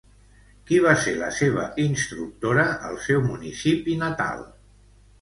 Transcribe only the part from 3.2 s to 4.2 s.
municipi